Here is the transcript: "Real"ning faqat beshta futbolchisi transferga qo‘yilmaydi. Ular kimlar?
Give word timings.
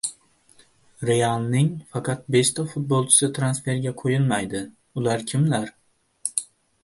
"Real"ning 1.07 1.67
faqat 1.95 2.23
beshta 2.35 2.65
futbolchisi 2.71 3.29
transferga 3.39 3.93
qo‘yilmaydi. 4.01 4.61
Ular 5.01 5.27
kimlar? 5.33 5.69